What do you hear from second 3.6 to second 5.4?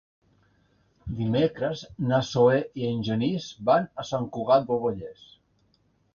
van a Sant Cugat del Vallès.